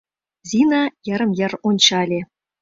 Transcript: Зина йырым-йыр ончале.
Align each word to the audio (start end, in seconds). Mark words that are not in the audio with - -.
Зина 0.49 0.81
йырым-йыр 1.07 1.53
ончале. 1.67 2.19